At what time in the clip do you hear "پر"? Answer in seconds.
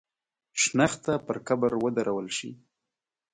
1.25-1.37